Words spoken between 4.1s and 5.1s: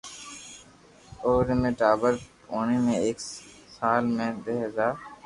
۾ دھي ھزار